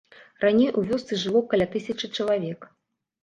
Раней 0.43 0.71
у 0.81 0.83
вёсцы 0.91 1.19
жыло 1.23 1.41
каля 1.51 1.67
тысячы 1.75 2.09
чалавек. 2.17 2.67